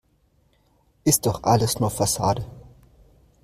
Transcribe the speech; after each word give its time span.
Ist 1.03 1.27
doch 1.27 1.43
alles 1.43 1.79
nur 1.79 1.91
Fassade. 1.91 2.43